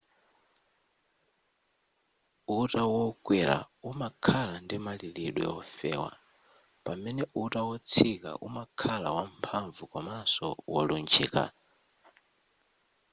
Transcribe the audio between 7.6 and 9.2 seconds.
wotsika umakhala